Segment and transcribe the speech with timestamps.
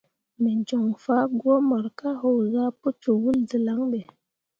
[0.41, 3.99] Me joŋ fah gwǝ mor ka haozah pǝ cok wul dǝlaŋ ɓe.